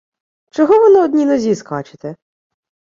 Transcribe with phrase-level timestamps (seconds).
[0.49, 2.15] Чого ви на одній нозі скачете?